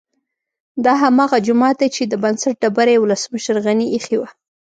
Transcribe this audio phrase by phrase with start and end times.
[0.85, 4.29] دا هماغه جومات دی چې د بنسټ ډبره یې ولسمشر غني ايښې وه